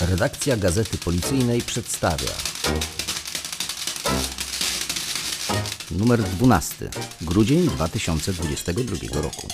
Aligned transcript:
Redakcja 0.00 0.56
Gazety 0.56 0.98
Policyjnej 0.98 1.62
przedstawia 1.62 2.32
numer 5.90 6.22
12, 6.22 6.90
grudzień 7.20 7.66
2022 7.66 9.22
roku. 9.22 9.48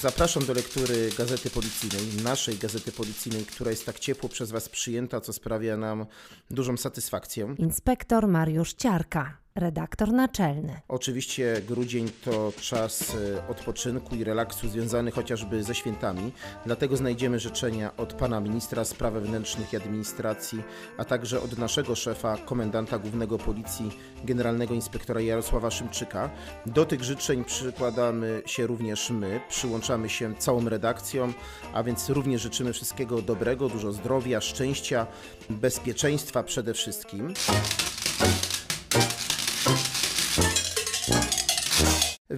Zapraszam 0.00 0.46
do 0.46 0.52
lektury 0.54 1.10
Gazety 1.18 1.50
Policyjnej, 1.50 2.22
naszej 2.24 2.58
Gazety 2.58 2.92
Policyjnej, 2.92 3.44
która 3.44 3.70
jest 3.70 3.86
tak 3.86 3.98
ciepło 3.98 4.28
przez 4.28 4.50
Was 4.50 4.68
przyjęta, 4.68 5.20
co 5.20 5.32
sprawia 5.32 5.76
nam 5.76 6.06
dużą 6.50 6.76
satysfakcję. 6.76 7.54
Inspektor 7.58 8.28
Mariusz 8.28 8.72
Ciarka, 8.72 9.36
redaktor 9.58 10.12
naczelny. 10.12 10.80
Oczywiście 10.88 11.62
grudzień 11.68 12.10
to 12.24 12.52
czas 12.60 13.16
e, 13.36 13.48
odpoczynku 13.48 14.14
i 14.14 14.24
relaksu 14.24 14.68
związany 14.68 15.10
chociażby 15.10 15.62
ze 15.62 15.74
świętami, 15.74 16.32
dlatego 16.66 16.96
znajdziemy 16.96 17.38
życzenia 17.38 17.96
od 17.96 18.12
pana 18.12 18.40
ministra 18.40 18.84
spraw 18.84 19.12
wewnętrznych 19.14 19.72
i 19.72 19.76
administracji, 19.76 20.62
a 20.98 21.04
także 21.04 21.40
od 21.40 21.58
naszego 21.58 21.94
szefa, 21.94 22.36
komendanta 22.36 22.98
głównego 22.98 23.38
policji, 23.38 23.90
generalnego 24.24 24.74
inspektora 24.74 25.20
Jarosława 25.20 25.70
Szymczyka. 25.70 26.30
Do 26.66 26.84
tych 26.84 27.04
życzeń 27.04 27.44
przykładamy 27.44 28.42
się 28.46 28.66
również 28.66 29.10
my, 29.10 29.40
przyłączamy 29.48 30.08
się 30.08 30.34
całą 30.38 30.68
redakcją, 30.68 31.32
a 31.72 31.82
więc 31.82 32.10
również 32.10 32.42
życzymy 32.42 32.72
wszystkiego 32.72 33.22
dobrego, 33.22 33.68
dużo 33.68 33.92
zdrowia, 33.92 34.40
szczęścia, 34.40 35.06
bezpieczeństwa 35.50 36.42
przede 36.42 36.74
wszystkim. 36.74 37.34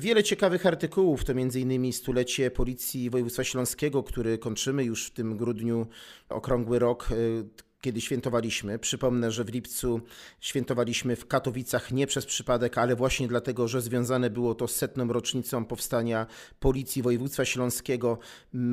Wiele 0.00 0.22
ciekawych 0.22 0.66
artykułów, 0.66 1.24
to 1.24 1.32
m.in. 1.32 1.92
stulecie 1.92 2.50
Policji 2.50 3.10
Województwa 3.10 3.44
Śląskiego, 3.44 4.02
który 4.02 4.38
kończymy 4.38 4.84
już 4.84 5.06
w 5.06 5.10
tym 5.10 5.36
grudniu 5.36 5.86
okrągły 6.28 6.78
rok, 6.78 7.08
y, 7.10 7.44
kiedy 7.80 8.00
świętowaliśmy. 8.00 8.78
Przypomnę, 8.78 9.30
że 9.30 9.44
w 9.44 9.48
lipcu 9.48 10.00
świętowaliśmy 10.40 11.16
w 11.16 11.26
Katowicach 11.26 11.92
nie 11.92 12.06
przez 12.06 12.26
przypadek, 12.26 12.78
ale 12.78 12.96
właśnie 12.96 13.28
dlatego, 13.28 13.68
że 13.68 13.80
związane 13.80 14.30
było 14.30 14.54
to 14.54 14.68
z 14.68 14.76
setną 14.76 15.08
rocznicą 15.08 15.64
powstania 15.64 16.26
Policji 16.60 17.02
Województwa 17.02 17.44
Śląskiego. 17.44 18.18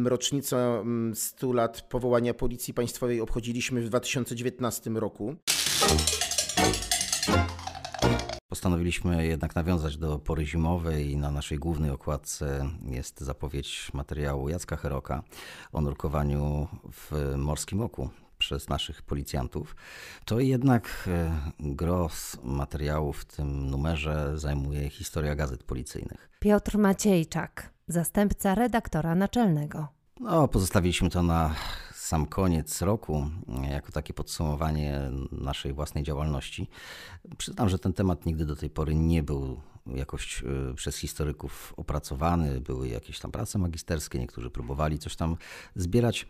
Rocznicę 0.05 0.83
100 1.13 1.53
lat 1.53 1.81
powołania 1.81 2.33
Policji 2.33 2.73
Państwowej 2.73 3.21
obchodziliśmy 3.21 3.81
w 3.81 3.89
2019 3.89 4.89
roku. 4.89 5.35
Postanowiliśmy 8.57 9.27
jednak 9.27 9.55
nawiązać 9.55 9.97
do 9.97 10.19
pory 10.19 10.45
zimowej 10.45 11.11
i 11.11 11.17
na 11.17 11.31
naszej 11.31 11.57
głównej 11.57 11.91
okładce 11.91 12.69
jest 12.85 13.19
zapowiedź 13.19 13.91
materiału 13.93 14.49
Jacka 14.49 14.77
Heroka 14.77 15.23
o 15.73 15.81
nurkowaniu 15.81 16.67
w 16.91 17.33
Morskim 17.37 17.81
Oku 17.81 18.09
przez 18.37 18.69
naszych 18.69 19.01
policjantów. 19.01 19.75
To 20.25 20.39
jednak 20.39 21.07
e, 21.07 21.31
gros 21.59 22.37
materiału 22.43 23.13
w 23.13 23.25
tym 23.25 23.69
numerze 23.69 24.39
zajmuje 24.39 24.89
historia 24.89 25.35
gazet 25.35 25.63
policyjnych. 25.63 26.29
Piotr 26.39 26.77
Maciejczak, 26.77 27.69
zastępca 27.87 28.55
redaktora 28.55 29.15
naczelnego. 29.15 29.87
No, 30.19 30.47
pozostawiliśmy 30.47 31.09
to 31.09 31.23
na 31.23 31.55
sam 31.97 32.25
koniec 32.25 32.81
roku, 32.81 33.29
jako 33.69 33.91
takie 33.91 34.13
podsumowanie 34.13 35.01
naszej 35.31 35.73
własnej 35.73 36.03
działalności. 36.03 36.67
Przyznam, 37.37 37.69
że 37.69 37.79
ten 37.79 37.93
temat 37.93 38.25
nigdy 38.25 38.45
do 38.45 38.55
tej 38.55 38.69
pory 38.69 38.95
nie 38.95 39.23
był 39.23 39.61
jakoś 39.95 40.43
e, 40.43 40.73
przez 40.73 40.97
historyków 40.97 41.73
opracowany. 41.77 42.61
Były 42.61 42.87
jakieś 42.87 43.19
tam 43.19 43.31
prace 43.31 43.59
magisterskie, 43.59 44.19
niektórzy 44.19 44.49
próbowali 44.49 44.99
coś 44.99 45.15
tam 45.15 45.37
zbierać, 45.75 46.27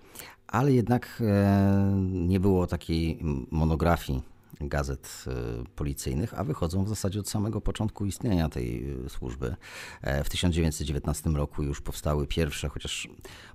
ale 0.47 0.73
jednak 0.73 1.23
e, 1.25 1.93
nie 2.11 2.39
było 2.39 2.67
takiej 2.67 3.19
monografii 3.52 4.36
gazet 4.61 5.25
e, 5.27 5.31
policyjnych, 5.75 6.39
a 6.39 6.44
wychodzą 6.44 6.83
w 6.83 6.89
zasadzie 6.89 7.19
od 7.19 7.30
samego 7.30 7.61
początku 7.61 8.05
istnienia 8.05 8.49
tej 8.49 8.92
e, 9.05 9.09
służby. 9.09 9.55
E, 10.02 10.23
w 10.23 10.30
1919 10.30 11.30
roku 11.30 11.64
już 11.64 11.81
powstały 11.81 12.27
pierwsze, 12.27 12.70
chociaż 12.70 13.08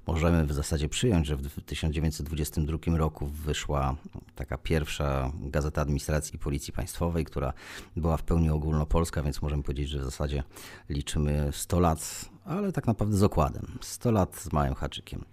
możemy 0.07 0.47
w 0.47 0.53
zasadzie 0.53 0.89
przyjąć, 0.89 1.27
że 1.27 1.37
w 1.37 1.61
1922 1.67 2.97
roku 2.97 3.27
wyszła 3.27 3.97
taka 4.35 4.59
pierwsza 4.59 5.33
gazeta 5.41 5.81
administracji 5.81 6.39
Policji 6.39 6.73
Państwowej, 6.73 7.25
która 7.25 7.53
była 7.97 8.17
w 8.17 8.23
pełni 8.23 8.51
ogólnopolska, 8.51 9.23
więc 9.23 9.43
możemy 9.43 9.63
powiedzieć, 9.63 9.89
że 9.89 9.99
w 9.99 10.05
zasadzie 10.05 10.43
liczymy 10.89 11.49
100 11.53 11.81
lat, 11.81 12.31
ale 12.45 12.73
tak 12.73 12.87
naprawdę 12.87 13.17
z 13.17 13.23
okładem. 13.23 13.79
100 13.81 14.11
lat 14.11 14.37
z 14.37 14.53
małym 14.53 14.75
haczykiem. 14.75 15.25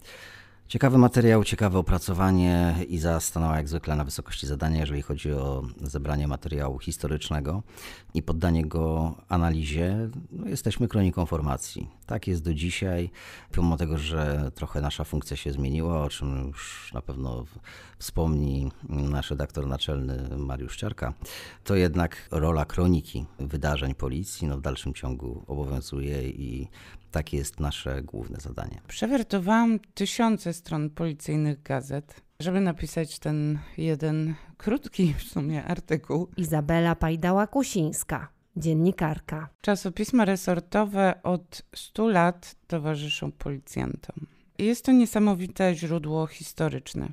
Ciekawy 0.69 0.97
materiał, 0.97 1.43
ciekawe 1.43 1.79
opracowanie. 1.79 2.75
Iza 2.87 3.19
stanęła 3.19 3.57
jak 3.57 3.67
zwykle 3.69 3.95
na 3.95 4.03
wysokości 4.03 4.47
zadania, 4.47 4.79
jeżeli 4.79 5.01
chodzi 5.01 5.33
o 5.33 5.63
zebranie 5.81 6.27
materiału 6.27 6.79
historycznego 6.79 7.63
i 8.13 8.23
poddanie 8.23 8.65
go 8.65 9.15
analizie. 9.29 10.09
No, 10.31 10.47
jesteśmy 10.47 10.87
kroniką 10.87 11.25
formacji. 11.25 11.89
Tak 12.09 12.27
jest 12.27 12.43
do 12.43 12.53
dzisiaj, 12.53 13.09
pomimo 13.51 13.77
tego, 13.77 13.97
że 13.97 14.51
trochę 14.55 14.81
nasza 14.81 15.03
funkcja 15.03 15.37
się 15.37 15.51
zmieniła, 15.51 16.03
o 16.03 16.09
czym 16.09 16.47
już 16.47 16.91
na 16.93 17.01
pewno 17.01 17.45
wspomni 17.99 18.71
nasz 18.89 19.29
redaktor 19.29 19.67
naczelny 19.67 20.37
Mariusz 20.37 20.77
Ciarka, 20.77 21.13
to 21.63 21.75
jednak 21.75 22.27
rola 22.31 22.65
kroniki 22.65 23.25
wydarzeń 23.39 23.95
policji 23.95 24.47
no, 24.47 24.57
w 24.57 24.61
dalszym 24.61 24.93
ciągu 24.93 25.43
obowiązuje 25.47 26.29
i 26.29 26.67
takie 27.11 27.37
jest 27.37 27.59
nasze 27.59 28.01
główne 28.03 28.39
zadanie. 28.39 28.81
Przewertowałam 28.87 29.79
tysiące 29.93 30.53
stron 30.53 30.89
policyjnych 30.89 31.61
gazet, 31.61 32.21
żeby 32.39 32.61
napisać 32.61 33.19
ten 33.19 33.59
jeden 33.77 34.35
krótki 34.57 35.13
w 35.13 35.23
sumie 35.23 35.63
artykuł. 35.63 36.27
Izabela 36.37 36.95
Pajdała-Kusińska, 36.95 38.27
dziennikarka. 38.55 39.49
Czasopisma 39.61 40.25
resortowe 40.25 41.19
od 41.23 41.61
100 41.75 42.07
lat 42.07 42.55
towarzyszą 42.67 43.31
policjantom. 43.31 44.27
Jest 44.57 44.85
to 44.85 44.91
niesamowite 44.91 45.75
źródło 45.75 46.27
historyczne. 46.27 47.09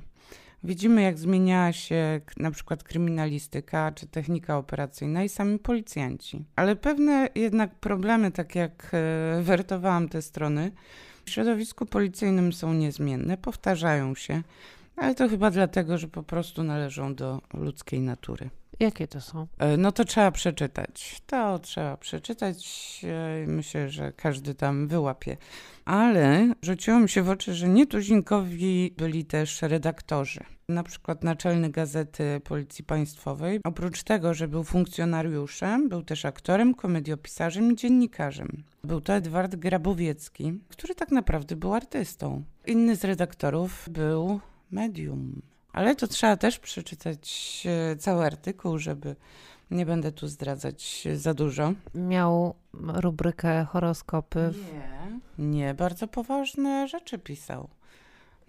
Widzimy, 0.63 1.01
jak 1.01 1.19
zmieniała 1.19 1.73
się 1.73 2.21
na 2.37 2.51
przykład 2.51 2.83
kryminalistyka 2.83 3.91
czy 3.91 4.07
technika 4.07 4.57
operacyjna 4.57 5.23
i 5.23 5.29
sami 5.29 5.59
policjanci. 5.59 6.45
Ale 6.55 6.75
pewne 6.75 7.29
jednak 7.35 7.75
problemy, 7.75 8.31
tak 8.31 8.55
jak 8.55 8.91
e, 8.93 9.41
wertowałam 9.41 10.09
te 10.09 10.21
strony, 10.21 10.71
w 11.25 11.29
środowisku 11.29 11.85
policyjnym 11.85 12.53
są 12.53 12.73
niezmienne, 12.73 13.37
powtarzają 13.37 14.15
się, 14.15 14.43
ale 14.97 15.15
to 15.15 15.29
chyba 15.29 15.51
dlatego, 15.51 15.97
że 15.97 16.07
po 16.07 16.23
prostu 16.23 16.63
należą 16.63 17.15
do 17.15 17.41
ludzkiej 17.53 18.01
natury. 18.01 18.49
Jakie 18.79 19.07
to 19.07 19.21
są? 19.21 19.47
E, 19.57 19.77
no 19.77 19.91
to 19.91 20.05
trzeba 20.05 20.31
przeczytać. 20.31 21.21
To 21.27 21.59
trzeba 21.59 21.97
przeczytać. 21.97 23.01
E, 23.03 23.47
myślę, 23.47 23.89
że 23.89 24.13
każdy 24.13 24.55
tam 24.55 24.87
wyłapie. 24.87 25.37
Ale 25.85 26.53
rzuciło 26.61 26.99
mi 26.99 27.09
się 27.09 27.23
w 27.23 27.29
oczy, 27.29 27.53
że 27.53 27.67
nietuzinkowi 27.67 28.93
byli 28.97 29.25
też 29.25 29.61
redaktorzy. 29.61 30.39
Na 30.69 30.83
przykład 30.83 31.23
naczelny 31.23 31.69
gazety 31.69 32.41
Policji 32.43 32.83
Państwowej. 32.83 33.59
Oprócz 33.63 34.03
tego, 34.03 34.33
że 34.33 34.47
był 34.47 34.63
funkcjonariuszem, 34.63 35.89
był 35.89 36.01
też 36.03 36.25
aktorem, 36.25 36.73
komediopisarzem 36.73 37.71
i 37.71 37.75
dziennikarzem. 37.75 38.63
Był 38.83 39.01
to 39.01 39.13
Edward 39.13 39.55
Grabowiecki, 39.55 40.59
który 40.69 40.95
tak 40.95 41.11
naprawdę 41.11 41.55
był 41.55 41.73
artystą. 41.73 42.43
Inny 42.65 42.95
z 42.95 43.03
redaktorów 43.03 43.89
był 43.91 44.39
medium. 44.71 45.41
Ale 45.73 45.95
to 45.95 46.07
trzeba 46.07 46.37
też 46.37 46.59
przeczytać 46.59 47.63
e, 47.91 47.95
cały 47.95 48.25
artykuł, 48.25 48.77
żeby 48.77 49.15
nie 49.71 49.85
będę 49.85 50.11
tu 50.11 50.27
zdradzać 50.27 51.07
za 51.15 51.33
dużo. 51.33 51.73
Miał 51.95 52.55
rubrykę 52.73 53.65
horoskopy. 53.65 54.53
Nie, 54.73 55.19
nie, 55.45 55.73
bardzo 55.73 56.07
poważne 56.07 56.87
rzeczy 56.87 57.19
pisał. 57.19 57.69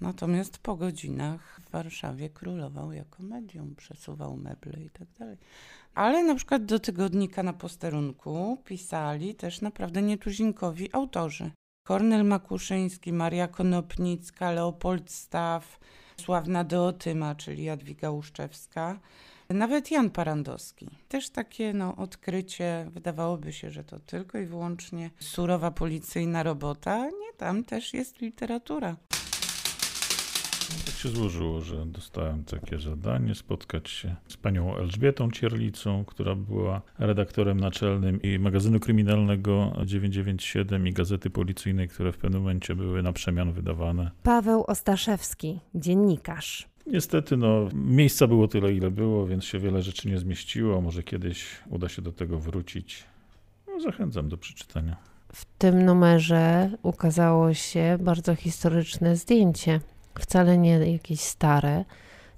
Natomiast 0.00 0.58
po 0.58 0.76
godzinach 0.76 1.60
w 1.66 1.70
Warszawie 1.70 2.30
królował 2.30 2.92
jako 2.92 3.22
medium, 3.22 3.74
przesuwał 3.74 4.36
meble 4.36 4.84
i 4.84 4.90
tak 4.90 5.08
dalej. 5.18 5.36
Ale 5.94 6.24
na 6.24 6.34
przykład 6.34 6.64
do 6.64 6.78
tygodnika 6.78 7.42
na 7.42 7.52
posterunku 7.52 8.58
pisali 8.64 9.34
też 9.34 9.60
naprawdę 9.60 10.02
nietuzinkowi 10.02 10.88
autorzy. 10.92 11.50
Kornel 11.86 12.24
Makuszyński, 12.24 13.12
Maria 13.12 13.48
Konopnicka, 13.48 14.50
Leopold 14.50 15.10
Staw, 15.10 15.80
sławna 16.20 16.64
Deotyma, 16.64 17.34
czyli 17.34 17.64
Jadwiga 17.64 18.10
Łuszczewska, 18.10 18.98
nawet 19.48 19.90
Jan 19.90 20.10
Parandowski. 20.10 20.88
Też 21.08 21.30
takie 21.30 21.72
no, 21.72 21.96
odkrycie, 21.96 22.86
wydawałoby 22.90 23.52
się, 23.52 23.70
że 23.70 23.84
to 23.84 23.98
tylko 24.00 24.38
i 24.38 24.46
wyłącznie 24.46 25.10
surowa 25.20 25.70
policyjna 25.70 26.42
robota. 26.42 27.06
Nie, 27.06 27.32
tam 27.36 27.64
też 27.64 27.94
jest 27.94 28.20
literatura. 28.20 28.96
Tak 30.68 30.94
się 30.94 31.08
złożyło, 31.08 31.60
że 31.60 31.86
dostałem 31.86 32.44
takie 32.44 32.78
zadanie 32.78 33.34
spotkać 33.34 33.90
się 33.90 34.16
z 34.28 34.36
panią 34.36 34.76
Elżbietą 34.76 35.30
Cierlicą, 35.30 36.04
która 36.04 36.34
była 36.34 36.82
redaktorem 36.98 37.60
naczelnym 37.60 38.22
i 38.22 38.38
magazynu 38.38 38.80
kryminalnego 38.80 39.72
997 39.84 40.86
i 40.88 40.92
gazety 40.92 41.30
policyjnej, 41.30 41.88
które 41.88 42.12
w 42.12 42.18
pewnym 42.18 42.42
momencie 42.42 42.74
były 42.74 43.02
na 43.02 43.12
przemian 43.12 43.52
wydawane. 43.52 44.10
Paweł 44.22 44.64
Ostaszewski, 44.66 45.60
dziennikarz. 45.74 46.68
Niestety, 46.86 47.36
no, 47.36 47.68
miejsca 47.74 48.26
było 48.26 48.48
tyle, 48.48 48.72
ile 48.72 48.90
było, 48.90 49.26
więc 49.26 49.44
się 49.44 49.58
wiele 49.58 49.82
rzeczy 49.82 50.08
nie 50.08 50.18
zmieściło. 50.18 50.80
Może 50.80 51.02
kiedyś 51.02 51.46
uda 51.70 51.88
się 51.88 52.02
do 52.02 52.12
tego 52.12 52.38
wrócić. 52.38 53.04
No, 53.68 53.80
zachęcam 53.80 54.28
do 54.28 54.36
przeczytania. 54.36 54.96
W 55.32 55.44
tym 55.58 55.84
numerze 55.84 56.70
ukazało 56.82 57.54
się 57.54 57.98
bardzo 58.00 58.34
historyczne 58.34 59.16
zdjęcie. 59.16 59.80
Wcale 60.18 60.58
nie 60.58 60.92
jakieś 60.92 61.20
stare, 61.20 61.84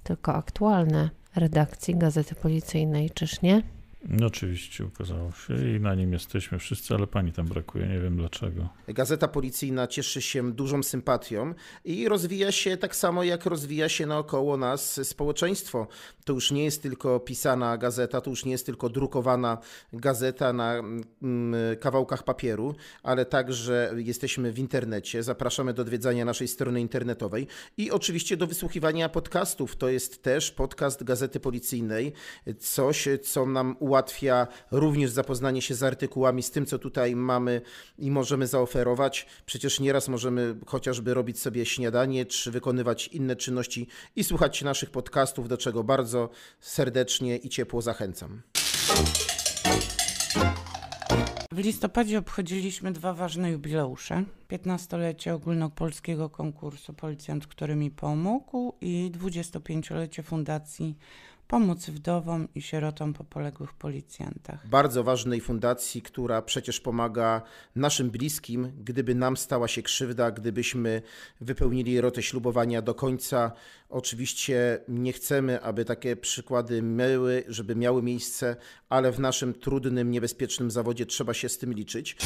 tylko 0.03 0.33
aktualne 0.35 1.09
redakcji 1.35 1.95
Gazety 1.95 2.35
Policyjnej, 2.35 3.09
czyż 3.09 3.41
nie? 3.41 3.61
No, 4.09 4.27
oczywiście 4.27 4.85
ukazało 4.85 5.31
się 5.31 5.75
i 5.75 5.79
na 5.79 5.95
nim 5.95 6.13
jesteśmy 6.13 6.59
wszyscy, 6.59 6.95
ale 6.95 7.07
pani 7.07 7.31
tam 7.31 7.47
brakuje, 7.47 7.87
nie 7.87 7.99
wiem 7.99 8.17
dlaczego. 8.17 8.69
Gazeta 8.87 9.27
policyjna 9.27 9.87
cieszy 9.87 10.21
się 10.21 10.51
dużą 10.51 10.83
sympatią 10.83 11.53
i 11.85 12.07
rozwija 12.07 12.51
się 12.51 12.77
tak 12.77 12.95
samo, 12.95 13.23
jak 13.23 13.45
rozwija 13.45 13.89
się 13.89 14.05
naokoło 14.05 14.57
nas 14.57 15.07
społeczeństwo. 15.07 15.87
To 16.25 16.33
już 16.33 16.51
nie 16.51 16.63
jest 16.63 16.81
tylko 16.81 17.19
pisana 17.19 17.77
gazeta, 17.77 18.21
to 18.21 18.29
już 18.29 18.45
nie 18.45 18.51
jest 18.51 18.65
tylko 18.65 18.89
drukowana 18.89 19.57
gazeta 19.93 20.53
na 20.53 20.73
mm, 20.73 21.77
kawałkach 21.79 22.23
papieru, 22.23 22.75
ale 23.03 23.25
także 23.25 23.93
jesteśmy 23.95 24.51
w 24.51 24.59
internecie. 24.59 25.23
Zapraszamy 25.23 25.73
do 25.73 25.81
odwiedzania 25.81 26.25
naszej 26.25 26.47
strony 26.47 26.81
internetowej 26.81 27.47
i 27.77 27.91
oczywiście 27.91 28.37
do 28.37 28.47
wysłuchiwania 28.47 29.09
podcastów. 29.09 29.75
To 29.75 29.89
jest 29.89 30.23
też 30.23 30.51
podcast 30.51 31.03
Gazety 31.03 31.39
Policyjnej, 31.39 32.13
coś, 32.59 33.07
co 33.23 33.45
nam 33.45 33.75
ułatwia 33.79 33.90
również 34.71 35.11
zapoznanie 35.11 35.61
się 35.61 35.75
z 35.75 35.83
artykułami, 35.83 36.43
z 36.43 36.51
tym, 36.51 36.65
co 36.65 36.79
tutaj 36.79 37.15
mamy 37.15 37.61
i 37.97 38.11
możemy 38.11 38.47
zaoferować. 38.47 39.27
Przecież 39.45 39.79
nieraz 39.79 40.07
możemy 40.07 40.55
chociażby 40.65 41.13
robić 41.13 41.39
sobie 41.39 41.65
śniadanie, 41.65 42.25
czy 42.25 42.51
wykonywać 42.51 43.07
inne 43.07 43.35
czynności 43.35 43.87
i 44.15 44.23
słuchać 44.23 44.61
naszych 44.61 44.89
podcastów, 44.89 45.47
do 45.47 45.57
czego 45.57 45.83
bardzo 45.83 46.29
serdecznie 46.59 47.37
i 47.37 47.49
ciepło 47.49 47.81
zachęcam. 47.81 48.41
W 51.51 51.57
listopadzie 51.57 52.19
obchodziliśmy 52.19 52.91
dwa 52.91 53.13
ważne 53.13 53.51
jubileusze. 53.51 54.23
15-lecie 54.49 55.33
ogólnopolskiego 55.33 56.29
konkursu 56.29 56.93
Policjant, 56.93 57.47
który 57.47 57.75
mi 57.75 57.91
pomógł 57.91 58.73
i 58.81 59.11
25-lecie 59.13 60.23
Fundacji 60.23 60.97
Pomoc 61.51 61.89
Wdowom 61.89 62.47
i 62.55 62.61
Sierotom 62.61 63.13
po 63.13 63.23
poległych 63.23 63.73
policjantach. 63.73 64.67
Bardzo 64.67 65.03
ważnej 65.03 65.41
fundacji, 65.41 66.01
która 66.01 66.41
przecież 66.41 66.79
pomaga 66.79 67.41
naszym 67.75 68.09
bliskim, 68.09 68.71
gdyby 68.83 69.15
nam 69.15 69.37
stała 69.37 69.67
się 69.67 69.81
krzywda, 69.81 70.31
gdybyśmy 70.31 71.01
wypełnili 71.41 72.01
rotę 72.01 72.23
ślubowania 72.23 72.81
do 72.81 72.95
końca. 72.95 73.51
Oczywiście 73.89 74.79
nie 74.87 75.13
chcemy, 75.13 75.61
aby 75.61 75.85
takie 75.85 76.15
przykłady 76.15 76.81
miały, 76.81 77.43
żeby 77.47 77.75
miały 77.75 78.03
miejsce, 78.03 78.55
ale 78.89 79.11
w 79.11 79.19
naszym 79.19 79.53
trudnym, 79.53 80.11
niebezpiecznym 80.11 80.71
zawodzie 80.71 81.05
trzeba 81.05 81.33
się 81.33 81.49
z 81.49 81.57
tym 81.57 81.73
liczyć. 81.73 82.17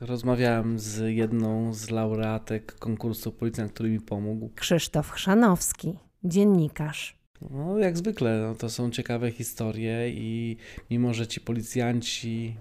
Rozmawiałem 0.00 0.78
z 0.78 1.16
jedną 1.16 1.74
z 1.74 1.90
laureatek 1.90 2.78
konkursu 2.78 3.32
Policjant, 3.32 3.72
który 3.72 3.88
mi 3.88 4.00
pomógł. 4.00 4.50
Krzysztof 4.54 5.10
Chrzanowski, 5.10 5.98
dziennikarz. 6.24 7.25
No, 7.50 7.78
jak 7.78 7.96
zwykle, 7.96 8.40
no, 8.40 8.54
to 8.54 8.70
są 8.70 8.90
ciekawe 8.90 9.30
historie 9.30 10.10
i 10.10 10.56
mimo, 10.90 11.14
że 11.14 11.26
ci 11.26 11.40
policjanci 11.40 12.54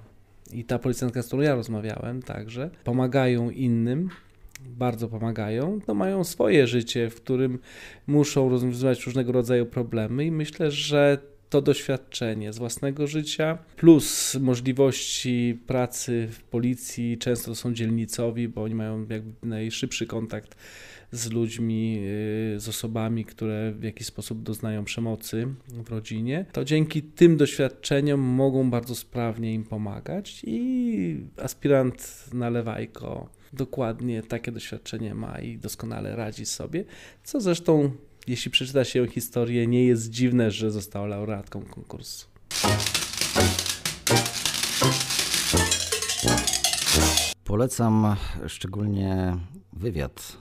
i 0.54 0.64
ta 0.64 0.80
policjantka, 0.80 1.24
z 1.24 1.28
którą 1.28 1.42
ja 1.42 1.56
rozmawiałem 1.56 2.22
także, 2.22 2.70
pomagają 2.84 3.50
innym, 3.50 4.10
bardzo 4.62 5.08
pomagają, 5.08 5.80
no 5.88 5.94
mają 5.94 6.24
swoje 6.24 6.68
życie, 6.68 7.10
w 7.10 7.16
którym 7.16 7.60
muszą 8.08 8.50
rozwiązywać 8.50 9.06
różnego 9.06 9.32
rodzaju 9.32 9.66
problemy 9.66 10.26
i 10.26 10.32
myślę, 10.32 10.72
że 10.72 11.18
to 11.56 11.62
doświadczenie 11.62 12.54
z 12.54 12.58
własnego 12.58 13.08
życia, 13.08 13.58
plus 13.76 14.36
możliwości 14.36 15.60
pracy 15.68 16.28
w 16.32 16.44
policji, 16.44 17.18
często 17.18 17.56
są 17.56 17.74
dzielnicowi, 17.74 18.48
bo 18.48 18.64
oni 18.64 18.76
mają 18.76 19.06
jakby 19.10 19.48
najszybszy 19.48 20.08
kontakt 20.08 20.56
z 21.12 21.32
ludźmi, 21.32 22.00
y, 22.56 22.60
z 22.60 22.70
osobami, 22.70 23.26
które 23.26 23.72
w 23.72 23.84
jakiś 23.84 24.08
sposób 24.08 24.44
doznają 24.44 24.86
przemocy 24.86 25.48
w 25.68 25.90
rodzinie, 25.90 26.46
to 26.52 26.66
dzięki 26.66 27.04
tym 27.04 27.38
doświadczeniom 27.38 28.20
mogą 28.20 28.70
bardzo 28.70 28.96
sprawnie 28.96 29.54
im 29.54 29.64
pomagać 29.64 30.42
i 30.48 31.18
aspirant 31.38 32.26
na 32.34 32.50
lewajko 32.50 33.30
dokładnie 33.54 34.24
takie 34.24 34.52
doświadczenie 34.52 35.16
ma 35.16 35.40
i 35.40 35.58
doskonale 35.58 36.16
radzi 36.16 36.46
sobie, 36.46 36.86
co 37.24 37.42
zresztą 37.42 37.92
jeśli 38.28 38.52
przeczyta 38.52 38.86
się 38.86 39.08
historię, 39.08 39.68
nie 39.68 39.86
jest 39.86 40.10
dziwne, 40.10 40.52
że 40.52 40.72
została 40.72 41.08
laureatką 41.08 41.62
konkursu. 41.62 42.28
Polecam 47.44 48.16
szczególnie 48.48 49.38
wywiad 49.74 50.38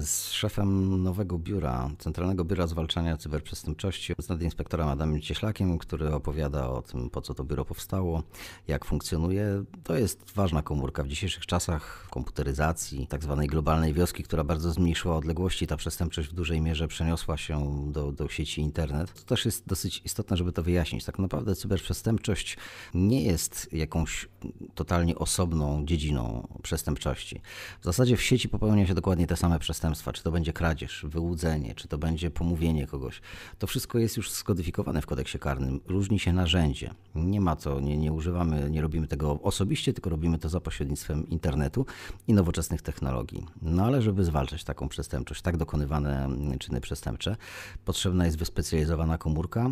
z 0.00 0.30
szefem 0.30 1.02
nowego 1.02 1.38
biura, 1.38 1.90
Centralnego 1.98 2.44
Biura 2.44 2.66
Zwalczania 2.66 3.16
Cyberprzestępczości, 3.16 4.14
z 4.18 4.28
nadinspektorem 4.28 4.88
Adamem 4.88 5.20
Cieślakiem, 5.20 5.78
który 5.78 6.14
opowiada 6.14 6.68
o 6.70 6.82
tym, 6.82 7.10
po 7.10 7.22
co 7.22 7.34
to 7.34 7.44
biuro 7.44 7.64
powstało, 7.64 8.22
jak 8.68 8.84
funkcjonuje. 8.84 9.64
To 9.84 9.96
jest 9.96 10.30
ważna 10.34 10.62
komórka 10.62 11.02
w 11.02 11.08
dzisiejszych 11.08 11.46
czasach 11.46 12.06
komputeryzacji, 12.10 13.06
tak 13.06 13.22
zwanej 13.22 13.48
globalnej 13.48 13.94
wioski, 13.94 14.22
która 14.22 14.44
bardzo 14.44 14.72
zmniejszyła 14.72 15.16
odległości. 15.16 15.66
Ta 15.66 15.76
przestępczość 15.76 16.28
w 16.28 16.32
dużej 16.32 16.60
mierze 16.60 16.88
przeniosła 16.88 17.36
się 17.36 17.84
do, 17.92 18.12
do 18.12 18.28
sieci 18.28 18.60
internet. 18.60 19.14
To 19.14 19.22
też 19.22 19.44
jest 19.44 19.66
dosyć 19.66 20.02
istotne, 20.04 20.36
żeby 20.36 20.52
to 20.52 20.62
wyjaśnić. 20.62 21.04
Tak 21.04 21.18
naprawdę 21.18 21.56
cyberprzestępczość 21.56 22.56
nie 22.94 23.22
jest 23.22 23.72
jakąś 23.72 24.28
totalnie 24.74 25.16
osobną 25.16 25.84
dziedziną 25.86 26.48
przestępczości. 26.62 27.40
W 27.80 27.84
zasadzie 27.84 28.16
w 28.16 28.22
sieci 28.22 28.48
popełnia 28.48 28.86
się 28.86 28.94
dokładnie 28.94 29.26
te 29.26 29.36
same 29.36 29.47
same 29.48 29.58
przestępstwa, 29.58 30.12
czy 30.12 30.22
to 30.22 30.30
będzie 30.30 30.52
kradzież, 30.52 31.06
wyłudzenie, 31.08 31.74
czy 31.74 31.88
to 31.88 31.98
będzie 31.98 32.30
pomówienie 32.30 32.86
kogoś, 32.86 33.20
to 33.58 33.66
wszystko 33.66 33.98
jest 33.98 34.16
już 34.16 34.30
skodyfikowane 34.30 35.02
w 35.02 35.06
kodeksie 35.06 35.38
karnym. 35.38 35.80
Różni 35.86 36.18
się 36.18 36.32
narzędzie. 36.32 36.90
Nie 37.14 37.40
ma 37.40 37.56
co, 37.56 37.80
nie, 37.80 37.96
nie 37.96 38.12
używamy, 38.12 38.70
nie 38.70 38.80
robimy 38.80 39.06
tego 39.06 39.40
osobiście, 39.42 39.92
tylko 39.92 40.10
robimy 40.10 40.38
to 40.38 40.48
za 40.48 40.60
pośrednictwem 40.60 41.28
internetu 41.28 41.86
i 42.26 42.34
nowoczesnych 42.34 42.82
technologii. 42.82 43.46
No 43.62 43.84
ale 43.84 44.02
żeby 44.02 44.24
zwalczać 44.24 44.64
taką 44.64 44.88
przestępczość, 44.88 45.42
tak 45.42 45.56
dokonywane 45.56 46.28
czyny 46.58 46.80
przestępcze, 46.80 47.36
potrzebna 47.84 48.24
jest 48.26 48.38
wyspecjalizowana 48.38 49.18
komórka. 49.18 49.70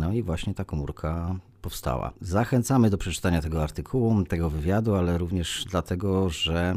No 0.00 0.12
i 0.12 0.22
właśnie 0.22 0.54
ta 0.54 0.64
komórka 0.64 1.36
powstała. 1.66 2.12
Zachęcamy 2.20 2.90
do 2.90 2.98
przeczytania 2.98 3.42
tego 3.42 3.62
artykułu, 3.62 4.24
tego 4.24 4.50
wywiadu, 4.50 4.94
ale 4.94 5.18
również 5.18 5.64
dlatego, 5.70 6.30
że 6.30 6.74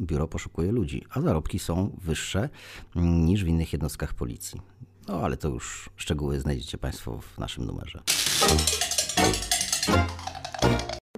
biuro 0.00 0.28
poszukuje 0.28 0.72
ludzi, 0.72 1.04
a 1.10 1.20
zarobki 1.20 1.58
są 1.58 1.90
wyższe 2.04 2.48
niż 2.96 3.44
w 3.44 3.48
innych 3.48 3.72
jednostkach 3.72 4.14
policji. 4.14 4.60
No 5.08 5.20
ale 5.20 5.36
to 5.36 5.48
już 5.48 5.90
szczegóły 5.96 6.40
znajdziecie 6.40 6.78
Państwo 6.78 7.18
w 7.20 7.38
naszym 7.38 7.64
numerze. 7.64 8.02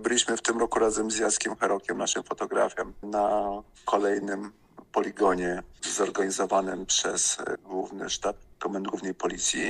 Byliśmy 0.02 0.36
w 0.36 0.42
tym 0.42 0.58
roku 0.58 0.78
razem 0.78 1.10
z 1.10 1.18
Jackiem 1.18 1.56
Herokiem, 1.56 1.98
naszym 1.98 2.22
fotografem, 2.22 2.92
na 3.02 3.50
kolejnym 3.84 4.52
poligonie 4.92 5.62
zorganizowanym 5.94 6.86
przez 6.86 7.38
Główny 7.64 8.10
Sztab 8.10 8.36
Komend 8.58 8.88
Głównej 8.88 9.14
Policji, 9.14 9.62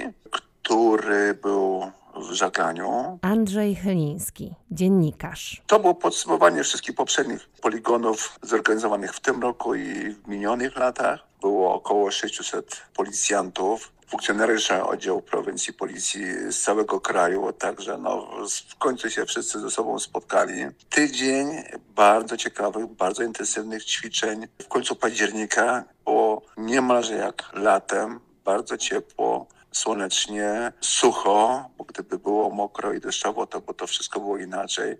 który 0.70 1.34
był 1.34 1.90
w 2.16 2.32
żaglaniu. 2.32 3.18
Andrzej 3.22 3.74
Chyliński, 3.74 4.54
dziennikarz. 4.70 5.62
To 5.66 5.80
było 5.80 5.94
podsumowanie 5.94 6.64
wszystkich 6.64 6.94
poprzednich 6.94 7.48
poligonów 7.62 8.38
zorganizowanych 8.42 9.14
w 9.14 9.20
tym 9.20 9.42
roku 9.42 9.74
i 9.74 10.10
w 10.10 10.28
minionych 10.28 10.76
latach. 10.76 11.20
Było 11.40 11.74
około 11.74 12.10
600 12.10 12.82
policjantów, 12.94 13.92
funkcjonariusze 14.08 14.84
oddziału 14.84 15.22
prowincji 15.22 15.72
policji 15.72 16.24
z 16.50 16.60
całego 16.60 17.00
kraju, 17.00 17.52
także 17.52 17.98
no, 17.98 18.28
w 18.68 18.76
końcu 18.76 19.10
się 19.10 19.26
wszyscy 19.26 19.60
ze 19.60 19.70
sobą 19.70 19.98
spotkali. 19.98 20.64
Tydzień 20.90 21.48
bardzo 21.96 22.36
ciekawych, 22.36 22.86
bardzo 22.86 23.22
intensywnych 23.22 23.84
ćwiczeń. 23.84 24.46
W 24.62 24.68
końcu 24.68 24.96
października 24.96 25.84
było 26.04 26.42
niemalże 26.56 27.14
jak 27.14 27.50
latem, 27.52 28.20
bardzo 28.44 28.78
ciepło 28.78 29.46
słonecznie, 29.72 30.72
sucho, 30.80 31.70
bo 31.78 31.84
gdyby 31.84 32.18
było 32.18 32.50
mokro 32.50 32.92
i 32.92 33.00
deszczowo, 33.00 33.46
to 33.46 33.60
by 33.60 33.74
to 33.74 33.86
wszystko 33.86 34.20
było 34.20 34.38
inaczej. 34.38 34.96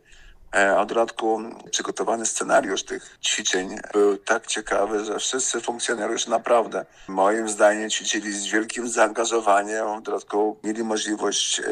E, 0.54 0.76
a 0.78 0.84
w 0.84 0.86
dodatku 0.86 1.40
przygotowany 1.70 2.26
scenariusz 2.26 2.82
tych 2.82 3.18
ćwiczeń 3.22 3.78
był 3.92 4.16
tak 4.16 4.46
ciekawy, 4.46 5.04
że 5.04 5.18
wszyscy 5.18 5.60
funkcjonariusze 5.60 6.30
naprawdę 6.30 6.86
moim 7.08 7.48
zdaniem 7.48 7.90
ćwiczyli 7.90 8.32
z 8.32 8.46
wielkim 8.46 8.88
zaangażowaniem. 8.88 10.00
W 10.00 10.02
dodatku 10.02 10.56
mieli 10.64 10.84
możliwość 10.84 11.60
e, 11.60 11.62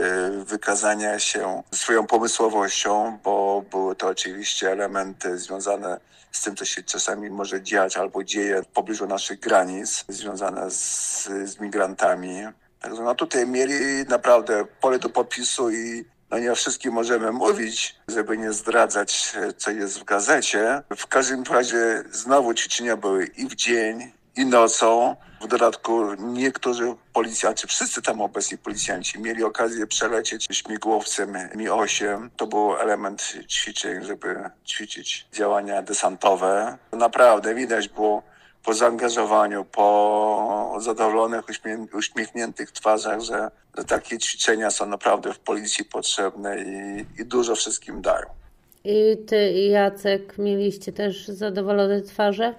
wykazania 0.45 1.19
się 1.19 1.62
swoją 1.75 2.07
pomysłowością, 2.07 3.19
bo 3.25 3.64
były 3.71 3.97
to 3.97 4.09
oczywiście 4.09 4.73
elementy 4.73 5.38
związane 5.38 6.00
z 6.33 6.43
tym, 6.43 6.57
co 6.57 6.64
się 6.64 6.83
czasami 6.83 7.31
może 7.31 7.62
dziać 7.62 7.97
albo 7.97 8.25
dzieje 8.25 8.62
w 8.62 8.67
pobliżu 8.67 9.07
naszych 9.07 9.40
granic, 9.40 10.05
związane 10.09 10.71
z, 10.71 11.25
z 11.45 11.61
migrantami. 11.61 12.43
Także 12.80 13.02
no 13.02 13.14
tutaj 13.14 13.47
mieli 13.47 13.75
naprawdę 14.08 14.64
pole 14.80 14.99
do 14.99 15.08
popisu 15.08 15.70
i 15.70 16.04
no 16.30 16.38
nie 16.38 16.52
o 16.52 16.54
wszystkim 16.54 16.92
możemy 16.92 17.32
mówić, 17.32 17.97
żeby 18.08 18.38
nie 18.38 18.52
zdradzać, 18.52 19.37
co 19.56 19.70
jest 19.70 20.00
w 20.00 20.04
gazecie. 20.04 20.82
W 20.97 21.06
każdym 21.06 21.42
razie 21.42 22.02
znowu 22.11 22.54
ćwiczenia 22.54 22.97
były 22.97 23.26
i 23.26 23.47
w 23.47 23.54
dzień, 23.54 24.12
i 24.38 24.47
nocą. 24.47 25.16
W 25.40 25.47
dodatku 25.47 26.14
niektórzy 26.18 26.94
policjanci, 27.12 27.66
wszyscy 27.66 28.02
tam 28.02 28.20
obecni 28.20 28.58
policjanci 28.58 29.20
mieli 29.20 29.44
okazję 29.44 29.87
przelecieć 29.87 30.47
śmigłowcem 30.52 31.37
Mi-8. 31.54 32.28
To 32.37 32.47
był 32.47 32.76
element 32.76 33.35
ćwiczeń, 33.49 34.04
żeby 34.04 34.50
ćwiczyć 34.66 35.26
działania 35.32 35.82
desantowe. 35.82 36.78
Naprawdę 36.92 37.54
widać 37.54 37.88
było 37.88 38.23
po 38.64 38.74
zaangażowaniu, 38.74 39.64
po 39.64 40.76
zadowolonych, 40.80 41.44
uśmiechniętych 41.92 42.72
twarzach, 42.72 43.20
że, 43.20 43.50
że 43.78 43.84
takie 43.84 44.18
ćwiczenia 44.18 44.70
są 44.70 44.86
naprawdę 44.86 45.32
w 45.32 45.38
policji 45.38 45.84
potrzebne 45.84 46.58
i, 46.62 47.06
i 47.22 47.24
dużo 47.24 47.54
wszystkim 47.54 48.02
dają. 48.02 48.26
I 48.84 49.16
ty 49.26 49.52
i 49.52 49.70
Jacek 49.70 50.38
mieliście 50.38 50.92
też 50.92 51.28
zadowolone 51.28 52.02
twarze? 52.02 52.54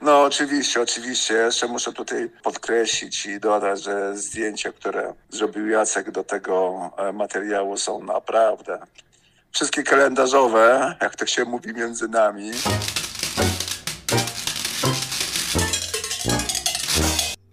No 0.00 0.22
oczywiście, 0.22 0.80
oczywiście. 0.80 1.34
Jeszcze 1.34 1.68
muszę 1.68 1.92
tutaj 1.92 2.30
podkreślić 2.42 3.26
i 3.26 3.40
dodać, 3.40 3.82
że 3.82 4.16
zdjęcia, 4.16 4.72
które 4.72 5.14
zrobił 5.30 5.68
Jacek 5.68 6.10
do 6.10 6.24
tego 6.24 6.80
e, 6.96 7.12
materiału 7.12 7.76
są 7.76 8.04
naprawdę 8.04 8.78
wszystkie 9.52 9.82
kalendarzowe, 9.82 10.96
jak 11.00 11.16
to 11.16 11.26
się 11.26 11.44
mówi 11.44 11.74
między 11.74 12.08
nami. 12.08 12.50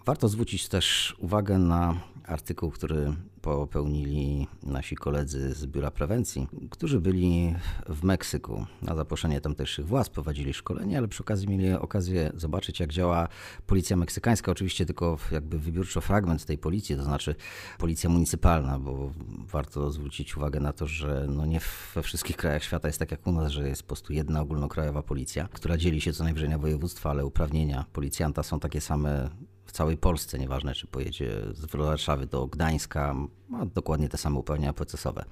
Warto 0.08 0.28
zwrócić 0.28 0.68
też 0.68 1.16
uwagę 1.20 1.58
na 1.58 2.00
artykuł, 2.24 2.72
który 2.72 3.14
popełnili 3.42 4.48
nasi 4.64 4.96
koledzy 4.96 5.54
z 5.54 5.66
Biura 5.66 5.92
Prewencji, 5.92 6.48
którzy 6.70 7.02
byli 7.02 7.56
w 7.90 8.04
Meksyku. 8.04 8.66
Na 8.82 8.96
zaproszenie 8.96 9.42
tamtejszych 9.42 9.88
władz 9.88 10.10
prowadzili 10.10 10.54
szkolenie, 10.54 10.98
ale 10.98 11.08
przy 11.08 11.24
okazji 11.24 11.48
mieli 11.48 11.74
okazję 11.74 12.32
zobaczyć, 12.36 12.80
jak 12.80 12.94
działa 12.94 13.28
policja 13.66 13.98
meksykańska. 13.98 14.52
Oczywiście 14.52 14.86
tylko 14.86 15.18
jakby 15.32 15.60
wybiórczo 15.60 16.02
fragment 16.02 16.46
tej 16.46 16.58
policji, 16.58 16.96
to 16.96 17.04
znaczy 17.04 17.36
policja 17.78 18.10
municypalna, 18.10 18.80
bo 18.80 19.12
warto 19.52 19.92
zwrócić 19.92 20.38
uwagę 20.38 20.60
na 20.60 20.74
to, 20.74 20.88
że 20.88 21.26
no 21.30 21.46
nie 21.46 21.60
we 21.96 22.04
wszystkich 22.04 22.38
krajach 22.38 22.64
świata 22.64 22.88
jest 22.88 23.00
tak 23.00 23.12
jak 23.12 23.28
u 23.28 23.32
nas, 23.32 23.52
że 23.52 23.70
jest 23.70 23.84
po 23.84 23.88
prostu 23.88 24.14
jedna 24.14 24.42
ogólnokrajowa 24.42 25.04
policja, 25.04 25.48
która 25.54 25.78
dzieli 25.78 26.02
się 26.02 26.14
co 26.14 26.24
najwyżej 26.24 26.50
na 26.50 26.58
województwa, 26.58 27.10
ale 27.10 27.26
uprawnienia 27.26 27.86
policjanta 27.94 28.44
są 28.44 28.60
takie 28.60 28.82
same 28.82 29.30
w 29.68 29.72
całej 29.72 29.98
Polsce, 29.98 30.40
nieważne 30.40 30.76
czy 30.76 30.88
pojedzie 30.88 31.32
z 31.54 31.66
Warszawy 31.66 32.26
do 32.26 32.48
Gdańska, 32.48 33.16
ma 33.50 33.66
dokładnie 33.66 34.10
te 34.10 34.18
same 34.18 34.40
uprawnienia 34.40 34.74
procesowe. 34.74 35.26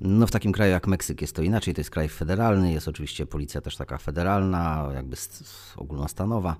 No 0.00 0.26
w 0.26 0.30
takim 0.30 0.52
kraju 0.52 0.72
jak 0.72 0.86
Meksyk 0.86 1.20
jest 1.20 1.36
to 1.36 1.42
inaczej, 1.42 1.74
to 1.74 1.80
jest 1.80 1.90
kraj 1.90 2.08
federalny, 2.08 2.72
jest 2.72 2.88
oczywiście 2.88 3.26
policja 3.26 3.60
też 3.60 3.76
taka 3.76 3.98
federalna, 3.98 4.88
jakby 4.94 5.16
ogólnostanowa. 5.76 6.56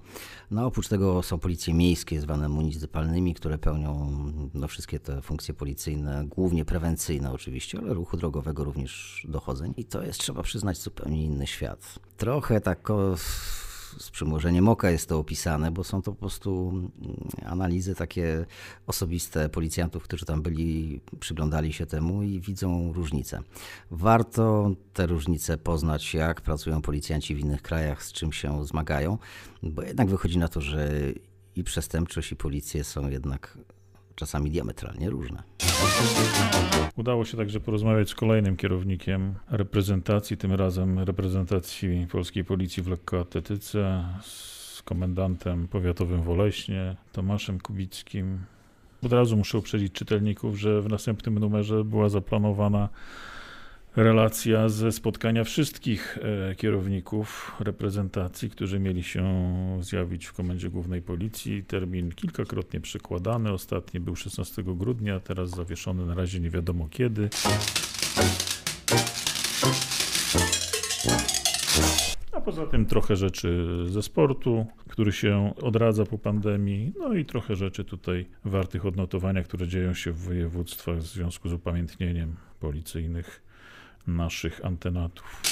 No 0.50 0.66
oprócz 0.66 0.88
tego 0.88 1.23
są 1.23 1.38
policje 1.38 1.75
miejskie, 1.75 2.20
zwane 2.20 2.49
municypalnymi, 2.49 3.35
które 3.35 3.58
pełnią 3.58 4.12
no, 4.54 4.68
wszystkie 4.68 5.00
te 5.00 5.23
funkcje 5.23 5.54
policyjne, 5.54 6.25
głównie 6.26 6.64
prewencyjne 6.64 7.32
oczywiście, 7.32 7.78
ale 7.78 7.94
ruchu 7.94 8.16
drogowego 8.16 8.64
również 8.64 9.26
dochodzeń. 9.28 9.75
I 9.76 9.85
to 9.85 10.02
jest, 10.02 10.20
trzeba 10.20 10.42
przyznać, 10.42 10.78
zupełnie 10.78 11.25
inny 11.25 11.47
świat. 11.47 11.99
Trochę 12.16 12.61
tak 12.61 12.88
z 13.99 14.11
przymrużeniem 14.11 14.69
oka 14.69 14.90
jest 14.90 15.09
to 15.09 15.19
opisane, 15.19 15.71
bo 15.71 15.85
są 15.85 16.02
to 16.02 16.12
po 16.12 16.19
prostu 16.19 16.69
mm, 16.69 16.93
analizy 17.47 17.95
takie 17.95 18.47
osobiste 18.87 19.49
policjantów, 19.49 20.02
którzy 20.02 20.26
tam 20.26 20.43
byli, 20.43 21.00
przyglądali 21.21 21.73
się 21.73 21.87
temu 21.87 22.23
i 22.23 22.40
widzą 22.40 22.93
różnice. 22.93 23.40
Warto 23.90 24.71
te 24.93 25.07
różnice 25.07 25.59
poznać, 25.59 26.14
jak 26.14 26.40
pracują 26.40 26.83
policjanci 26.83 27.35
w 27.35 27.38
innych 27.38 27.62
krajach, 27.62 28.02
z 28.02 28.12
czym 28.12 28.33
się 28.33 28.67
zmagają, 28.67 29.19
bo 29.62 29.83
jednak 29.83 30.09
wychodzi 30.09 30.38
na 30.38 30.49
to, 30.49 30.61
że 30.61 30.90
i 31.57 31.64
przestępczość, 31.64 32.33
i 32.33 32.37
policje 32.37 32.85
są 32.85 33.09
jednak 33.09 33.59
czasami 34.18 34.50
diametralnie 34.50 35.10
różne. 35.10 35.42
Udało 36.96 37.25
się 37.25 37.37
także 37.37 37.60
porozmawiać 37.60 38.10
z 38.10 38.14
kolejnym 38.14 38.56
kierownikiem 38.56 39.34
reprezentacji, 39.50 40.37
tym 40.37 40.52
razem 40.52 40.98
reprezentacji 40.98 42.06
polskiej 42.12 42.44
policji 42.44 42.82
w 42.82 42.88
lekkoatletyce, 42.88 44.04
z 44.22 44.82
komendantem 44.84 45.68
powiatowym 45.68 46.22
w 46.22 46.30
Oleśnie, 46.30 46.96
Tomaszem 47.12 47.60
Kubickim. 47.60 48.38
Od 49.02 49.12
razu 49.12 49.37
muszę 49.37 49.58
uprzedzić 49.58 49.92
czytelników, 49.92 50.56
że 50.56 50.82
w 50.82 50.88
następnym 50.88 51.38
numerze 51.38 51.84
była 51.84 52.08
zaplanowana 52.08 52.88
relacja 54.02 54.69
ze 54.69 54.93
spotkania 54.93 55.45
wszystkich 55.45 56.19
e, 56.50 56.55
kierowników 56.55 57.57
reprezentacji, 57.61 58.50
którzy 58.50 58.78
mieli 58.78 59.02
się 59.02 59.25
zjawić 59.81 60.26
w 60.26 60.33
Komendzie 60.33 60.71
Głównej 60.71 61.02
Policji. 61.02 61.64
Termin 61.64 62.12
kilkakrotnie 62.12 62.81
przekładany. 62.81 63.52
Ostatni 63.52 64.00
był 64.00 64.17
16 64.17 64.62
grudnia, 64.62 65.21
teraz 65.21 65.50
zawieszony 65.50 66.07
na 66.07 66.14
razie 66.14 66.40
nie 66.40 66.50
wiadomo 66.50 66.88
kiedy. 66.90 67.28
A 72.33 72.40
poza 72.40 72.67
tym 72.67 72.87
trochę 72.87 73.17
rzeczy 73.17 73.67
ze 73.87 74.02
sportu, 74.02 74.67
który 74.88 75.12
się 75.12 75.55
odradza 75.62 76.07
po 76.07 76.19
pandemii, 76.19 76.93
no 76.99 77.14
i 77.14 77.25
trochę 77.25 77.57
rzeczy 77.57 77.85
tutaj 77.85 78.26
wartych 78.45 78.87
odnotowania, 78.87 79.43
które 79.43 79.69
dzieją 79.69 79.95
się 79.95 80.12
w 80.12 80.19
województwach 80.19 80.99
w 80.99 81.07
związku 81.07 81.49
z 81.49 81.52
upamiętnieniem 81.52 82.37
policyjnych 82.61 83.48
naszych 84.08 84.64
antenatów. 84.64 85.42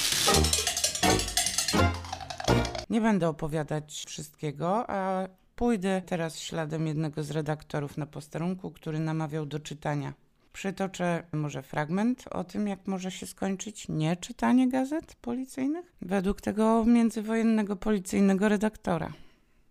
Nie 2.89 3.01
będę 3.01 3.29
opowiadać 3.29 4.03
wszystkiego, 4.07 4.89
a 4.89 5.27
pójdę 5.55 6.01
teraz 6.05 6.39
śladem 6.39 6.87
jednego 6.87 7.23
z 7.23 7.31
redaktorów 7.31 7.97
na 7.97 8.05
posterunku, 8.05 8.71
który 8.71 8.99
namawiał 8.99 9.45
do 9.45 9.59
czytania. 9.59 10.13
Przytoczę 10.53 11.23
może 11.31 11.61
fragment 11.61 12.25
o 12.31 12.43
tym, 12.43 12.67
jak 12.67 12.87
może 12.87 13.11
się 13.11 13.25
skończyć 13.27 13.87
nieczytanie 13.89 14.69
gazet 14.69 15.15
policyjnych 15.15 15.93
według 16.01 16.41
tego 16.41 16.85
międzywojennego 16.85 17.75
policyjnego 17.75 18.49
redaktora. 18.49 19.13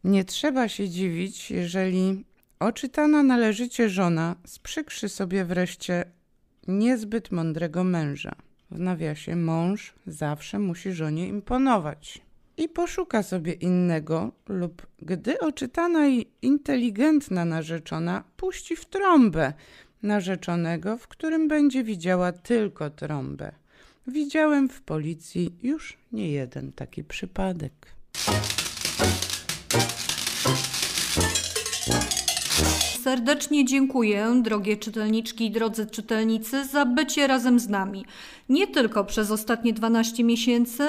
Nie 0.05 0.25
trzeba 0.25 0.69
się 0.69 0.89
dziwić, 0.89 1.51
jeżeli 1.51 2.25
oczytana 2.61 3.23
należycie 3.23 3.89
żona 3.89 4.37
sprzykrzy 4.47 5.09
sobie 5.09 5.45
wreszcie 5.45 6.05
niezbyt 6.69 7.33
mądrego 7.33 7.85
męża 7.85 8.33
w 8.71 8.79
nawiasie 8.79 9.37
mąż 9.37 9.95
zawsze 10.07 10.59
musi 10.59 10.93
żonie 10.93 11.29
imponować. 11.29 12.21
I 12.57 12.69
poszuka 12.69 13.23
sobie 13.23 13.53
innego, 13.53 14.33
lub 14.49 14.87
gdy 15.03 15.41
oczytana 15.41 16.09
i 16.09 16.27
inteligentna 16.43 17.45
narzeczona 17.45 18.25
puści 18.37 18.77
w 18.77 18.85
trąbę 18.85 19.53
narzeczonego, 20.03 20.97
w 20.97 21.09
którym 21.09 21.49
będzie 21.49 21.85
widziała 21.85 22.33
tylko 22.33 22.91
trąbę. 22.91 23.53
Widziałem 24.07 24.69
w 24.69 24.83
policji 24.83 25.55
już 25.63 25.99
nie 26.13 26.31
jeden 26.31 26.73
taki 26.73 27.05
przypadek. 27.05 27.73
Serdecznie 33.07 33.65
dziękuję, 33.65 34.41
drogie 34.43 34.77
czytelniczki 34.77 35.47
i 35.47 35.51
drodzy 35.51 35.87
czytelnicy, 35.87 36.65
za 36.65 36.87
bycie 36.87 37.27
razem 37.27 37.61
z 37.61 37.69
nami. 37.69 38.05
Nie 38.49 38.67
tylko 38.67 39.05
przez 39.05 39.31
ostatnie 39.31 39.73
12 39.73 40.25
miesięcy, 40.25 40.89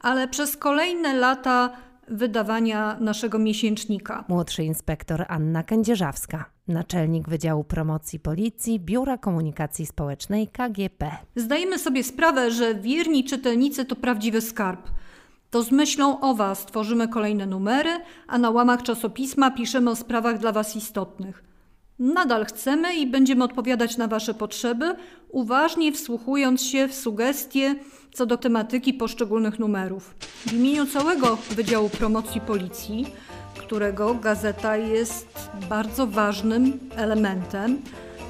ale 0.00 0.28
przez 0.28 0.56
kolejne 0.56 1.16
lata 1.16 1.70
wydawania 2.08 2.96
naszego 3.00 3.38
miesięcznika. 3.38 4.24
Młodszy 4.28 4.64
inspektor 4.64 5.24
Anna 5.28 5.62
Kędzierzawska, 5.62 6.44
naczelnik 6.68 7.28
Wydziału 7.28 7.64
Promocji 7.64 8.20
Policji 8.20 8.80
Biura 8.80 9.18
Komunikacji 9.18 9.86
Społecznej 9.86 10.48
KGP. 10.48 11.10
Zdajemy 11.36 11.78
sobie 11.78 12.04
sprawę, 12.04 12.50
że 12.50 12.74
wierni 12.74 13.24
czytelnicy 13.24 13.84
to 13.84 13.96
prawdziwy 13.96 14.40
skarb. 14.40 14.90
To 15.50 15.62
z 15.62 15.72
myślą 15.72 16.20
o 16.20 16.34
Was 16.34 16.66
tworzymy 16.66 17.08
kolejne 17.08 17.46
numery, 17.46 17.90
a 18.26 18.38
na 18.38 18.50
łamach 18.50 18.82
czasopisma 18.82 19.50
piszemy 19.50 19.90
o 19.90 19.96
sprawach 19.96 20.38
dla 20.38 20.52
Was 20.52 20.76
istotnych. 20.76 21.47
Nadal 21.98 22.44
chcemy 22.44 22.94
i 22.94 23.06
będziemy 23.06 23.44
odpowiadać 23.44 23.96
na 23.96 24.08
Wasze 24.08 24.34
potrzeby, 24.34 24.94
uważnie 25.28 25.92
wsłuchując 25.92 26.62
się 26.62 26.88
w 26.88 26.94
sugestie 26.94 27.74
co 28.12 28.26
do 28.26 28.36
tematyki 28.36 28.94
poszczególnych 28.94 29.58
numerów. 29.58 30.14
W 30.20 30.52
imieniu 30.52 30.86
całego 30.86 31.38
Wydziału 31.50 31.88
Promocji 31.88 32.40
Policji, 32.40 33.06
którego 33.58 34.14
gazeta 34.14 34.76
jest 34.76 35.50
bardzo 35.68 36.06
ważnym 36.06 36.78
elementem 36.96 37.82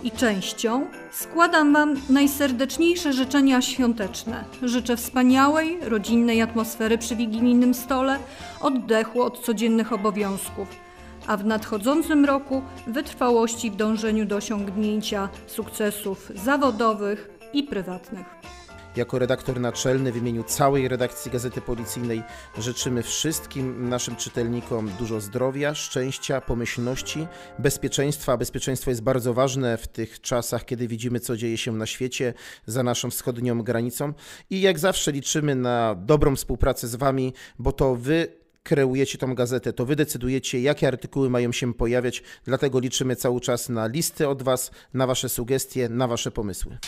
i 0.02 0.10
częścią, 0.10 0.86
składam 1.12 1.72
Wam 1.72 1.94
najserdeczniejsze 2.10 3.12
życzenia 3.12 3.62
świąteczne. 3.62 4.44
Życzę 4.62 4.96
wspaniałej, 4.96 5.78
rodzinnej 5.82 6.42
atmosfery 6.42 6.98
przy 6.98 7.16
wigilijnym 7.16 7.74
stole, 7.74 8.18
oddechu 8.60 9.22
od 9.22 9.38
codziennych 9.44 9.92
obowiązków 9.92 10.87
a 11.28 11.36
w 11.36 11.44
nadchodzącym 11.44 12.24
roku 12.24 12.62
wytrwałości 12.86 13.70
w 13.70 13.76
dążeniu 13.76 14.26
do 14.26 14.36
osiągnięcia 14.36 15.28
sukcesów 15.46 16.32
zawodowych 16.34 17.30
i 17.52 17.62
prywatnych. 17.62 18.26
Jako 18.96 19.18
redaktor 19.18 19.60
naczelny 19.60 20.12
w 20.12 20.16
imieniu 20.16 20.44
całej 20.44 20.88
redakcji 20.88 21.30
Gazety 21.30 21.60
Policyjnej 21.60 22.22
życzymy 22.58 23.02
wszystkim 23.02 23.88
naszym 23.88 24.16
czytelnikom 24.16 24.90
dużo 24.98 25.20
zdrowia, 25.20 25.74
szczęścia, 25.74 26.40
pomyślności, 26.40 27.26
bezpieczeństwa. 27.58 28.36
Bezpieczeństwo 28.36 28.90
jest 28.90 29.02
bardzo 29.02 29.34
ważne 29.34 29.76
w 29.76 29.88
tych 29.88 30.20
czasach, 30.20 30.64
kiedy 30.64 30.88
widzimy, 30.88 31.20
co 31.20 31.36
dzieje 31.36 31.56
się 31.56 31.72
na 31.72 31.86
świecie 31.86 32.34
za 32.66 32.82
naszą 32.82 33.10
wschodnią 33.10 33.62
granicą. 33.62 34.12
I 34.50 34.60
jak 34.60 34.78
zawsze 34.78 35.12
liczymy 35.12 35.54
na 35.54 35.94
dobrą 35.94 36.36
współpracę 36.36 36.88
z 36.88 36.96
Wami, 36.96 37.32
bo 37.58 37.72
to 37.72 37.94
Wy 37.94 38.37
kreujecie 38.68 39.18
tą 39.18 39.34
gazetę, 39.34 39.72
to 39.72 39.86
wy 39.86 39.96
decydujecie, 39.96 40.60
jakie 40.60 40.88
artykuły 40.88 41.30
mają 41.30 41.52
się 41.52 41.74
pojawiać, 41.74 42.22
dlatego 42.44 42.80
liczymy 42.80 43.16
cały 43.16 43.40
czas 43.40 43.68
na 43.68 43.86
listy 43.86 44.28
od 44.28 44.42
was, 44.42 44.70
na 44.94 45.06
wasze 45.06 45.28
sugestie, 45.28 45.88
na 45.88 46.06
wasze 46.08 46.30
pomysły. 46.30 46.78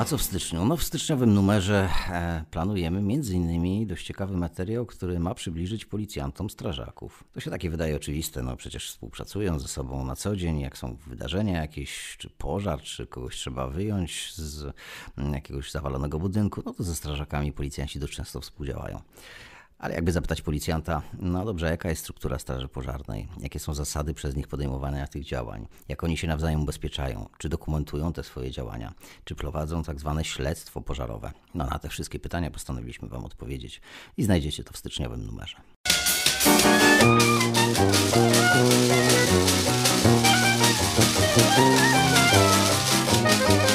A 0.00 0.04
co 0.04 0.18
w 0.18 0.22
styczniu? 0.22 0.64
No 0.64 0.76
w 0.76 0.82
styczniowym 0.82 1.34
numerze 1.34 1.88
e, 2.10 2.44
planujemy 2.50 2.98
m.in. 2.98 3.86
dość 3.86 4.06
ciekawy 4.06 4.36
materiał, 4.36 4.86
który 4.86 5.20
ma 5.20 5.34
przybliżyć 5.34 5.84
policjantom 5.84 6.50
strażaków. 6.50 7.24
To 7.32 7.40
się 7.40 7.50
takie 7.50 7.70
wydaje 7.70 7.96
oczywiste, 7.96 8.42
no 8.42 8.56
przecież 8.56 8.88
współpracują 8.88 9.58
ze 9.58 9.68
sobą 9.68 10.04
na 10.04 10.16
co 10.16 10.36
dzień, 10.36 10.60
jak 10.60 10.78
są 10.78 10.96
wydarzenia 11.06 11.60
jakieś, 11.60 12.16
czy 12.18 12.30
pożar, 12.30 12.80
czy 12.82 13.06
kogoś 13.06 13.36
trzeba 13.36 13.68
wyjąć 13.68 14.34
z 14.34 14.74
mm, 15.18 15.32
jakiegoś 15.32 15.70
zawalonego 15.70 16.18
budynku, 16.18 16.62
no 16.64 16.74
to 16.74 16.84
ze 16.84 16.94
strażakami 16.94 17.52
policjanci 17.52 17.98
dość 17.98 18.14
często 18.14 18.40
współdziałają. 18.40 19.02
Ale 19.80 19.94
jakby 19.94 20.12
zapytać 20.12 20.42
policjanta, 20.42 21.02
no 21.18 21.44
dobrze, 21.44 21.70
jaka 21.70 21.88
jest 21.88 22.02
struktura 22.02 22.38
Straży 22.38 22.68
Pożarnej? 22.68 23.28
Jakie 23.40 23.58
są 23.58 23.74
zasady 23.74 24.14
przez 24.14 24.36
nich 24.36 24.48
podejmowania 24.48 25.06
tych 25.06 25.24
działań? 25.24 25.66
Jak 25.88 26.04
oni 26.04 26.16
się 26.16 26.28
nawzajem 26.28 26.62
ubezpieczają? 26.62 27.28
Czy 27.38 27.48
dokumentują 27.48 28.12
te 28.12 28.22
swoje 28.22 28.50
działania? 28.50 28.94
Czy 29.24 29.34
prowadzą 29.34 29.82
tak 29.82 30.00
zwane 30.00 30.24
śledztwo 30.24 30.80
pożarowe? 30.80 31.32
No 31.54 31.66
na 31.66 31.78
te 31.78 31.88
wszystkie 31.88 32.18
pytania 32.18 32.50
postanowiliśmy 32.50 33.08
Wam 33.08 33.24
odpowiedzieć 33.24 33.80
i 34.16 34.24
znajdziecie 34.24 34.64
to 34.64 34.72
w 34.72 34.76
styczniowym 34.76 35.26
numerze. 35.26 35.56
Muzyka 43.46 43.69